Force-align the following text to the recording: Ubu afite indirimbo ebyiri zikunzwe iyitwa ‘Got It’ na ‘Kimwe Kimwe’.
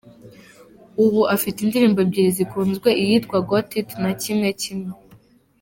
Ubu 1.03 1.19
afite 1.35 1.57
indirimbo 1.61 1.99
ebyiri 2.05 2.31
zikunzwe 2.37 2.89
iyitwa 3.03 3.37
‘Got 3.49 3.67
It’ 3.79 3.89
na 4.01 4.11
‘Kimwe 4.21 4.49
Kimwe’. 4.61 4.93